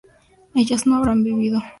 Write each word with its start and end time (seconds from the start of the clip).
¿ellas 0.55 0.87
no 0.87 0.95
habrán 0.95 1.23
bebido? 1.23 1.61